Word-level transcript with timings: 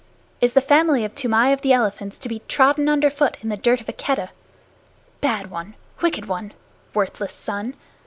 Is 0.41 0.55
the 0.55 0.61
family 0.61 1.05
of 1.05 1.13
Toomai 1.13 1.53
of 1.53 1.61
the 1.61 1.73
Elephants 1.73 2.17
to 2.17 2.27
be 2.27 2.41
trodden 2.47 2.89
underfoot 2.89 3.37
in 3.41 3.49
the 3.49 3.55
dirt 3.55 3.81
of 3.81 3.87
a 3.87 3.93
Keddah? 3.93 4.31
Bad 5.21 5.51
one! 5.51 5.75
Wicked 6.01 6.25
one! 6.25 6.53
Worthless 6.95 7.33
son! 7.35 7.75